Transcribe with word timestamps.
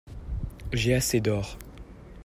J'ai 0.73 0.95
assez 0.95 1.19
d'or. 1.21 1.59